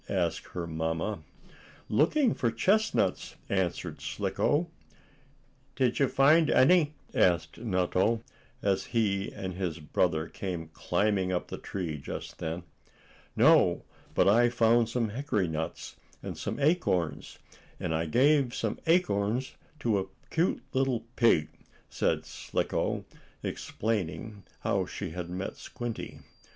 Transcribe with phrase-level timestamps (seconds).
[0.09, 1.19] asked her mamma.
[1.87, 4.67] "Looking for chestnuts," answered Slicko.
[5.75, 8.23] "Did you find any?" asked Nutto,
[8.63, 12.63] as he and his brother came climbing up the tree just then.
[13.35, 13.83] "No,
[14.15, 17.37] but I found some hickory nuts, and some acorns,
[17.79, 21.47] and I gave some acorns to a cute little pig,"
[21.91, 23.05] said Slicko,
[23.43, 26.21] explaining how she had met Squinty.